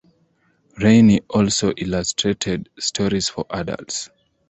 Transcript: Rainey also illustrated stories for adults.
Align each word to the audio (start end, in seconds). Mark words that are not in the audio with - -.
Rainey 0.79 1.19
also 1.29 1.73
illustrated 1.77 2.69
stories 2.79 3.29
for 3.29 3.45
adults. 3.51 4.09